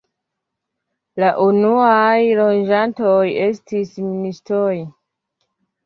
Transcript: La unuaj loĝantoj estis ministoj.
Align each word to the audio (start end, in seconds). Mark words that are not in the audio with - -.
La 1.23 1.29
unuaj 1.49 2.17
loĝantoj 2.41 3.15
estis 3.53 3.97
ministoj. 4.11 4.77